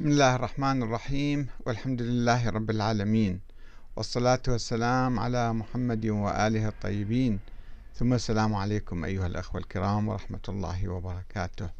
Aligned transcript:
بسم 0.00 0.08
الله 0.08 0.34
الرحمن 0.34 0.82
الرحيم 0.82 1.46
والحمد 1.66 2.02
لله 2.02 2.50
رب 2.50 2.70
العالمين 2.70 3.40
والصلاة 3.96 4.42
والسلام 4.48 5.18
على 5.20 5.52
محمد 5.52 6.06
وآله 6.06 6.68
الطيبين 6.68 7.40
ثم 7.94 8.12
السلام 8.12 8.54
عليكم 8.54 9.04
أيها 9.04 9.26
الأخوة 9.26 9.60
الكرام 9.60 10.08
ورحمة 10.08 10.40
الله 10.48 10.88
وبركاته 10.88 11.70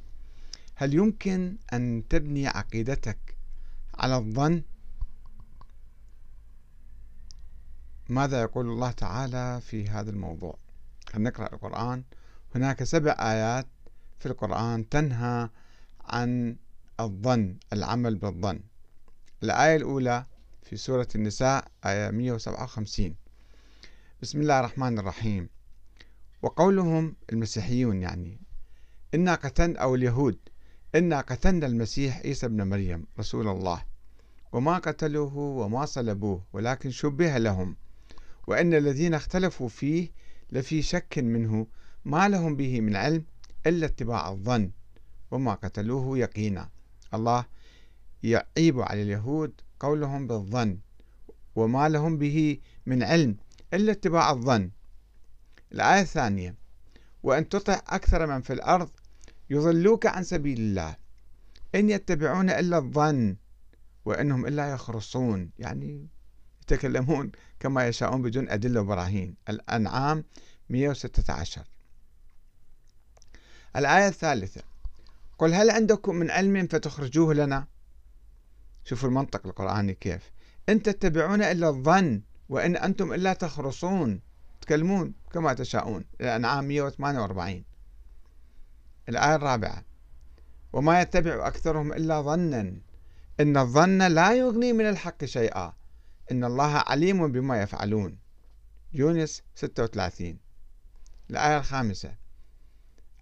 هل 0.74 0.94
يمكن 0.94 1.56
أن 1.72 2.04
تبني 2.10 2.46
عقيدتك 2.46 3.18
على 3.98 4.16
الظن؟ 4.16 4.62
ماذا 8.08 8.40
يقول 8.40 8.66
الله 8.66 8.90
تعالى 8.90 9.60
في 9.60 9.88
هذا 9.88 10.10
الموضوع؟ 10.10 10.56
خلينا 11.08 11.30
نقرأ 11.30 11.54
القرآن؟ 11.54 12.04
هناك 12.54 12.84
سبع 12.84 13.16
آيات 13.18 13.66
في 14.18 14.26
القرآن 14.26 14.88
تنهى 14.88 15.48
عن 16.04 16.56
الظن 17.04 17.56
العمل 17.72 18.14
بالظن. 18.14 18.60
الآية 19.42 19.76
الأولى 19.76 20.26
في 20.62 20.76
سورة 20.76 21.08
النساء 21.14 21.64
آية 21.86 22.10
157 22.10 23.14
بسم 24.22 24.40
الله 24.40 24.60
الرحمن 24.60 24.98
الرحيم. 24.98 25.48
وقولهم 26.42 27.16
المسيحيون 27.32 28.02
يعني 28.02 28.40
إنا 29.14 29.34
قتلنا 29.34 29.78
أو 29.78 29.94
اليهود 29.94 30.38
إنا 30.94 31.20
قتلنا 31.20 31.66
المسيح 31.66 32.18
عيسى 32.18 32.46
ابن 32.46 32.68
مريم 32.68 33.06
رسول 33.18 33.48
الله. 33.48 33.84
وما 34.52 34.78
قتلوه 34.78 35.36
وما 35.36 35.84
صلبوه 35.84 36.44
ولكن 36.52 36.90
شبه 36.90 37.38
لهم. 37.38 37.76
وإن 38.46 38.74
الذين 38.74 39.14
اختلفوا 39.14 39.68
فيه 39.68 40.08
لفي 40.52 40.82
شك 40.82 41.18
منه 41.18 41.66
ما 42.04 42.28
لهم 42.28 42.56
به 42.56 42.80
من 42.80 42.96
علم 42.96 43.24
إلا 43.66 43.86
اتباع 43.86 44.30
الظن. 44.30 44.70
وما 45.30 45.54
قتلوه 45.54 46.18
يقينا. 46.18 46.68
الله 47.14 47.44
يعيب 48.22 48.80
على 48.80 49.02
اليهود 49.02 49.60
قولهم 49.80 50.26
بالظن 50.26 50.78
وما 51.56 51.88
لهم 51.88 52.18
به 52.18 52.58
من 52.86 53.02
علم 53.02 53.36
إلا 53.74 53.92
اتباع 53.92 54.30
الظن. 54.30 54.70
الآية 55.72 56.00
الثانية 56.00 56.54
وأن 57.22 57.48
تطع 57.48 57.80
أكثر 57.88 58.26
من 58.26 58.42
في 58.42 58.52
الأرض 58.52 58.90
يضلوك 59.50 60.06
عن 60.06 60.22
سبيل 60.24 60.60
الله. 60.60 60.96
إن 61.74 61.90
يتبعون 61.90 62.50
إلا 62.50 62.78
الظن 62.78 63.36
وإنهم 64.04 64.46
إلا 64.46 64.72
يخرصون 64.72 65.50
يعني 65.58 66.06
يتكلمون 66.62 67.32
كما 67.60 67.88
يشاءون 67.88 68.22
بدون 68.22 68.48
أدلة 68.48 68.80
وبراهين. 68.80 69.34
الأنعام 69.48 70.24
116 70.70 71.64
الآية 73.76 74.08
الثالثة 74.08 74.69
قل 75.40 75.54
هل 75.54 75.70
عندكم 75.70 76.14
من 76.14 76.30
علم 76.30 76.66
فتخرجوه 76.66 77.34
لنا؟ 77.34 77.66
شوفوا 78.84 79.08
المنطق 79.08 79.46
القرآني 79.46 79.94
كيف. 79.94 80.30
إن 80.68 80.82
تتبعون 80.82 81.42
إلا 81.42 81.68
الظن 81.68 82.22
وإن 82.48 82.76
أنتم 82.76 83.12
إلا 83.12 83.32
تخرصون 83.32 84.20
تكلمون 84.60 85.14
كما 85.32 85.54
تشاءون. 85.54 86.04
الأنعام 86.20 86.64
148 86.64 87.64
الآية 89.08 89.34
الرابعة. 89.34 89.84
وما 90.72 91.00
يتبع 91.00 91.48
أكثرهم 91.48 91.92
إلا 91.92 92.20
ظنا. 92.20 92.80
إن 93.40 93.56
الظن 93.56 94.02
لا 94.02 94.34
يغني 94.34 94.72
من 94.72 94.88
الحق 94.88 95.24
شيئا. 95.24 95.72
إن 96.32 96.44
الله 96.44 96.84
عليم 96.86 97.32
بما 97.32 97.62
يفعلون. 97.62 98.18
يونس 98.92 99.42
36 99.54 100.38
الآية 101.30 101.58
الخامسة. 101.58 102.14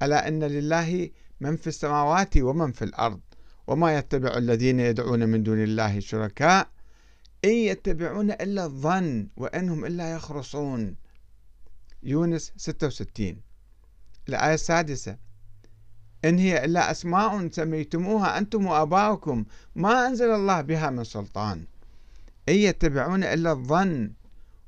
ألا 0.02 0.28
إن 0.28 0.44
لله 0.44 1.10
من 1.40 1.56
في 1.56 1.66
السماوات 1.66 2.36
ومن 2.36 2.72
في 2.72 2.84
الأرض 2.84 3.20
وما 3.66 3.98
يتبع 3.98 4.36
الذين 4.36 4.80
يدعون 4.80 5.28
من 5.28 5.42
دون 5.42 5.62
الله 5.62 6.00
شركاء 6.00 6.68
إن 7.44 7.50
يتبعون 7.50 8.30
إلا 8.30 8.64
الظن 8.64 9.28
وإنهم 9.36 9.84
إلا 9.84 10.12
يخرصون. 10.12 10.96
يونس 12.02 12.52
66 12.56 13.40
الآية 14.28 14.54
السادسة. 14.54 15.16
إن 16.24 16.38
هي 16.38 16.64
إلا 16.64 16.90
أسماء 16.90 17.48
سميتموها 17.50 18.38
أنتم 18.38 18.66
وآباؤكم 18.66 19.44
ما 19.74 20.06
أنزل 20.06 20.30
الله 20.30 20.60
بها 20.60 20.90
من 20.90 21.04
سلطان. 21.04 21.64
إن 22.48 22.54
يتبعون 22.54 23.24
إلا 23.24 23.52
الظن 23.52 24.12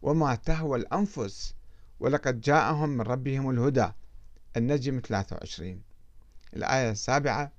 وما 0.03 0.35
تهوى 0.35 0.79
الأنفس 0.79 1.55
ولقد 2.01 2.41
جاءهم 2.41 2.89
من 2.89 3.01
ربهم 3.01 3.51
الهدى. 3.51 3.89
النجم 4.57 5.01
23 5.01 5.90
الآية 6.57 6.91
السابعة 6.91 7.53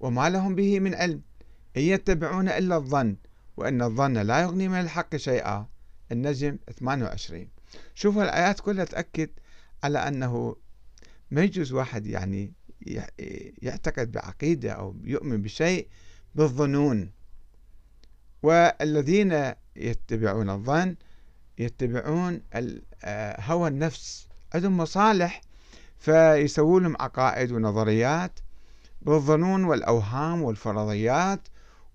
وما 0.00 0.30
لهم 0.30 0.54
به 0.54 0.80
من 0.80 0.94
علم 0.94 1.22
إن 1.76 1.82
يتبعون 1.82 2.48
إلا 2.48 2.76
الظن 2.76 3.16
وأن 3.56 3.82
الظن 3.82 4.18
لا 4.18 4.40
يغني 4.40 4.68
من 4.68 4.80
الحق 4.80 5.16
شيئا. 5.16 5.66
النجم 6.12 6.58
28 6.78 7.48
شوفوا 7.94 8.22
الآيات 8.22 8.60
كلها 8.60 8.84
تأكد 8.84 9.30
على 9.84 9.98
أنه 9.98 10.56
ما 11.30 11.42
يجوز 11.42 11.72
واحد 11.72 12.06
يعني 12.06 12.52
يعتقد 13.62 14.12
بعقيدة 14.12 14.72
أو 14.72 14.96
يؤمن 15.04 15.42
بشيء 15.42 15.88
بالظنون. 16.34 17.10
والذين 18.42 19.52
يتبعون 19.76 20.50
الظن 20.50 20.96
يتبعون 21.58 22.42
آه، 23.04 23.40
هوى 23.40 23.68
النفس 23.68 24.28
عندهم 24.54 24.76
مصالح 24.76 25.40
فيسوون 26.04 26.82
لهم 26.82 26.96
عقائد 27.00 27.52
ونظريات 27.52 28.40
بالظنون 29.02 29.64
والأوهام 29.64 30.42
والفرضيات 30.42 31.40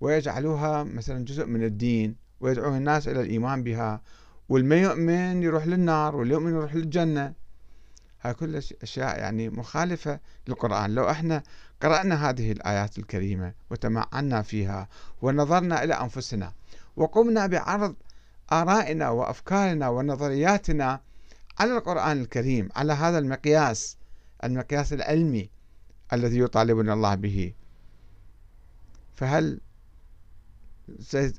ويجعلوها 0.02 0.84
مثلا 0.84 1.26
جزء 1.26 1.46
من 1.46 1.64
الدين 1.64 2.16
ويدعون 2.42 2.78
الناس 2.78 3.08
إلى 3.08 3.22
الإيمان 3.22 3.64
بها. 3.64 4.02
والما 4.50 4.76
يؤمن 4.76 5.44
يروح 5.44 5.68
للنار 5.68 6.16
واللي 6.16 6.34
يؤمن 6.34 6.52
يروح 6.52 6.76
للجنة. 6.76 7.34
هاي 8.22 8.34
كل 8.34 8.56
أشياء 8.56 9.20
يعني 9.20 9.50
مخالفة 9.50 10.20
للقرآن. 10.48 10.96
لو 10.96 11.10
إحنا 11.10 11.44
قرأنا 11.82 12.30
هذه 12.30 12.52
الآيات 12.52 12.98
الكريمة 12.98 13.54
وتمعنا 13.70 14.42
فيها 14.42 14.88
ونظرنا 15.22 15.84
إلى 15.84 15.94
أنفسنا 15.94 16.54
وقمنا 16.96 17.48
بعرض 17.48 17.96
آرائنا 18.52 19.10
وأفكارنا 19.10 19.90
ونظرياتنا 19.90 21.00
على 21.60 21.78
القرآن 21.78 22.22
الكريم 22.22 22.70
على 22.76 22.94
هذا 22.94 23.18
المقياس 23.18 23.99
المقياس 24.44 24.94
العلمي 24.94 25.50
الذي 26.14 26.40
يطالبنا 26.40 26.94
الله 26.94 27.16
به. 27.16 27.54
فهل 29.16 29.60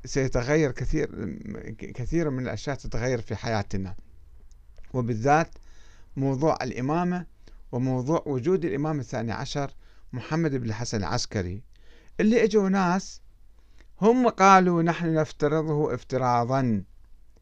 سيتغير 0.05 0.71
كثير 0.71 1.35
كثير 1.77 2.29
من 2.29 2.43
الأشياء 2.43 2.75
تتغير 2.75 3.21
في 3.21 3.35
حياتنا. 3.35 3.95
وبالذات 4.93 5.49
موضوع 6.17 6.57
الإمامة 6.61 7.25
وموضوع 7.71 8.23
وجود 8.25 8.65
الإمام 8.65 8.99
الثاني 8.99 9.31
عشر 9.31 9.73
محمد 10.13 10.55
بن 10.55 10.69
الحسن 10.69 10.97
العسكري. 10.97 11.61
اللي 12.19 12.43
إجوا 12.43 12.69
ناس 12.69 13.21
هم 14.01 14.29
قالوا 14.29 14.83
نحن 14.83 15.13
نفترضه 15.13 15.93
افتراضا 15.93 16.83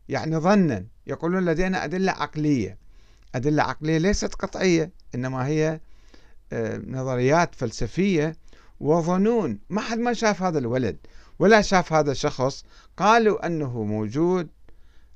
يعني 0.10 0.38
ظنا 0.38 0.86
يقولون 1.08 1.46
لدينا 1.46 1.84
أدلة 1.84 2.12
عقلية. 2.12 2.78
أدلة 3.36 3.64
عقلية 3.64 3.98
ليست 3.98 4.36
قطعية 4.36 4.92
إنما 5.16 5.48
هي 5.48 5.80
آه، 6.54 6.82
نظريات 6.88 7.56
فلسفية 7.56 8.36
وظنون. 8.80 9.60
ما 9.70 9.82
حد 9.82 9.98
ما 9.98 10.14
شاف 10.14 10.44
هذا 10.44 10.60
الولد 10.60 10.98
ولا 11.40 11.62
شاف 11.62 11.94
هذا 11.94 12.12
الشخص 12.12 12.64
قالوا 12.98 13.46
أنه 13.46 13.84
موجود 13.84 14.50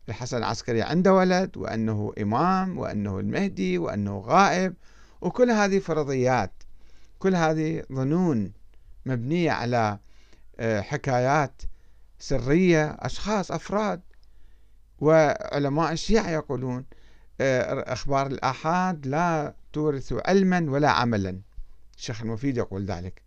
الحسن 0.09 0.37
العسكري 0.37 0.81
عنده 0.81 1.13
ولد 1.13 1.57
وأنه 1.57 2.13
إمام 2.21 2.77
وأنه 2.77 3.19
المهدي 3.19 3.77
وأنه 3.77 4.19
غائب 4.19 4.73
وكل 5.21 5.51
هذه 5.51 5.79
فرضيات 5.79 6.63
كل 7.19 7.35
هذه 7.35 7.83
ظنون 7.93 8.51
مبنية 9.05 9.51
على 9.51 9.99
آه، 10.59 10.81
حكايات 10.81 11.61
سرية 12.19 12.97
أشخاص 12.99 13.51
أفراد 13.51 14.01
وعلماء 14.99 15.91
الشيعة 15.91 16.29
يقولون 16.29 16.85
أخبار 17.41 18.27
الآحاد 18.27 19.07
لا 19.07 19.53
تورث 19.73 20.13
علما 20.25 20.65
ولا 20.69 20.89
عملا. 20.89 21.39
الشيخ 21.97 22.21
المفيد 22.21 22.57
يقول 22.57 22.85
ذلك. 22.85 23.21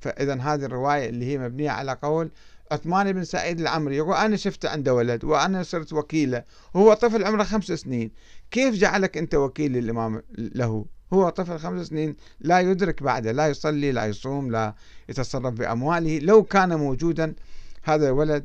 فإذا 0.00 0.34
هذه 0.34 0.64
الرواية 0.64 1.08
اللي 1.08 1.24
هي 1.24 1.38
مبنية 1.38 1.70
على 1.70 1.98
قول 2.02 2.30
عثمان 2.72 3.12
بن 3.12 3.24
سعيد 3.24 3.60
العمري 3.60 3.96
يقول 3.96 4.14
أنا 4.14 4.36
شفت 4.36 4.66
عنده 4.66 4.94
ولد 4.94 5.24
وأنا 5.24 5.62
صرت 5.62 5.92
وكيله 5.92 6.44
هو 6.76 6.94
طفل 6.94 7.24
عمره 7.24 7.44
خمس 7.44 7.64
سنين. 7.64 8.10
كيف 8.50 8.74
جعلك 8.74 9.18
أنت 9.18 9.34
وكيل 9.34 9.72
للإمام 9.72 10.22
له؟ 10.38 10.86
هو 11.12 11.28
طفل 11.28 11.58
خمس 11.58 11.86
سنين 11.86 12.16
لا 12.40 12.60
يدرك 12.60 13.02
بعده 13.02 13.32
لا 13.32 13.48
يصلي 13.48 13.92
لا 13.92 14.06
يصوم 14.06 14.50
لا 14.50 14.74
يتصرف 15.08 15.54
بأمواله. 15.54 16.18
لو 16.18 16.42
كان 16.42 16.74
موجودا 16.74 17.34
هذا 17.82 18.06
الولد 18.06 18.44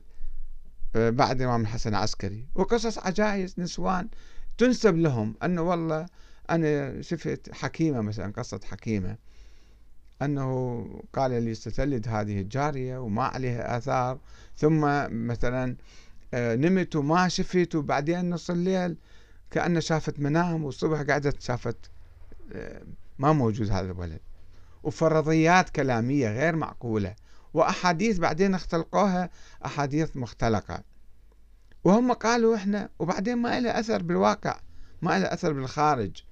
آه، 0.96 1.10
بعد 1.10 1.42
الإمام 1.42 1.62
الحسن 1.62 1.90
العسكري. 1.90 2.46
وقصص 2.56 2.98
عجائز 2.98 3.56
نسوان. 3.58 4.08
تنسب 4.62 4.98
لهم 4.98 5.36
أنه 5.44 5.62
والله 5.62 6.06
أنا 6.50 7.02
شفت 7.02 7.54
حكيمة 7.54 8.02
مثلا 8.02 8.34
قصة 8.38 8.60
حكيمة. 8.66 9.18
أنه 10.22 10.86
قال 11.14 11.44
لي 11.44 11.56
ستلد 11.56 12.08
هذه 12.08 12.42
الجارية 12.42 12.98
وما 12.98 13.24
عليها 13.24 13.78
آثار. 13.78 14.20
ثم 14.58 14.82
مثلا 15.28 15.76
آه، 16.34 16.56
نمت 16.56 16.96
وما 16.96 17.28
شفت 17.28 17.76
وبعدين 17.76 18.30
نص 18.30 18.50
الليل 18.50 18.98
كأنه 19.52 19.80
شافت 19.80 20.20
منام 20.20 20.64
والصبح 20.64 21.02
قعدت 21.02 21.42
شافت 21.42 21.78
آه، 22.54 22.82
ما 23.20 23.34
موجود 23.34 23.72
هذا 23.72 23.92
الولد. 23.92 24.22
وفرضيات 24.84 25.70
كلامية 25.70 26.30
غير 26.30 26.56
معقولة. 26.56 27.16
وأحاديث 27.54 28.18
بعدين 28.18 28.56
اختلقوها 28.56 29.30
أحاديث 29.66 30.18
مختلقة. 30.18 30.91
وهم 31.84 32.14
قالوا 32.14 32.56
إحنا 32.56 32.90
وبعدين 33.00 33.38
ما 33.38 33.60
له 33.60 33.80
أثر 33.80 34.04
بالواقع 34.04 34.60
ما 35.02 35.20
له 35.20 35.34
أثر 35.34 35.54
بالخارج. 35.54 36.24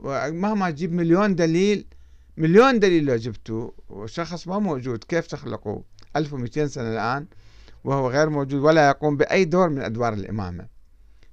ومهما 0.00 0.70
تجيب 0.70 0.92
مليون 0.92 1.34
دليل 1.34 1.86
مليون 2.36 2.78
دليل 2.78 3.04
لو 3.04 3.16
جبتوا 3.16 3.70
وشخص 3.88 4.48
ما 4.48 4.58
موجود 4.58 5.04
كيف 5.04 5.26
تخلقوا 5.26 5.82
1200 6.16 6.66
سنة 6.66 6.92
الآن 6.92 7.26
وهو 7.84 8.10
غير 8.10 8.30
موجود 8.30 8.60
ولا 8.60 8.88
يقوم 8.88 9.16
بأي 9.16 9.44
دور 9.44 9.68
من 9.68 9.82
أدوار 9.82 10.12
الإمامة. 10.12 10.66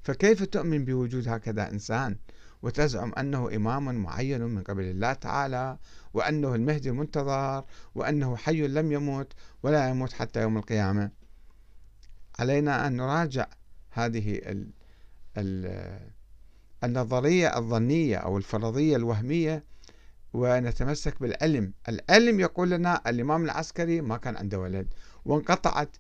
فكيف 0.03 0.43
تؤمن 0.43 0.85
بوجود 0.85 1.27
هكذا 1.27 1.71
إنسان؟ 1.71 2.17
وتزعم 2.61 3.13
أنه 3.17 3.55
إمام 3.55 3.95
معين 3.95 4.41
من 4.41 4.63
قبل 4.63 4.83
الله 4.83 5.13
تعالى 5.13 5.77
وأنه 6.13 6.55
المهدي 6.55 6.89
المنتظر 6.89 7.65
وأنه 7.95 8.35
حي 8.35 8.67
لم 8.67 8.91
يمت 8.91 9.33
ولا 9.63 9.89
يموت 9.89 10.13
حتى 10.13 10.41
يوم 10.41 10.57
القيامة. 10.57 11.11
علينا 12.39 12.87
أن 12.87 12.95
نراجع 12.97 13.47
هذه 13.91 14.35
ال 14.35 14.69
ال 15.37 16.13
النظرية 16.83 17.57
الظنية 17.57 18.17
أو 18.17 18.37
الفرضية 18.37 18.95
الوهمية 18.95 19.63
ونتمسك 20.33 21.21
بالعلم. 21.21 21.73
العلم 21.89 22.39
يقول 22.39 22.69
لنا 22.69 23.01
الإمام 23.07 23.43
العسكري 23.43 24.01
ما 24.01 24.17
كان 24.17 24.37
عنده 24.37 24.59
ولد. 24.59 24.87
وانقطعت 25.25 25.97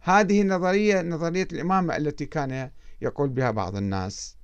هذه 0.00 0.42
النظرية 0.42 1.02
نظرية 1.02 1.48
الإمامة 1.52 1.96
التي 1.96 2.26
كان 2.26 2.70
يقول 3.02 3.28
بها 3.28 3.50
بعض 3.50 3.76
الناس. 3.76 4.36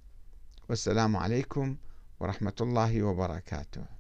والسلام 0.69 1.17
عليكم 1.17 1.77
ورحمة 2.21 2.55
الله 2.61 3.03
وبركاته. 3.03 3.92